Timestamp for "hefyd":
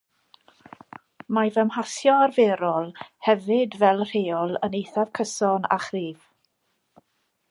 3.27-3.77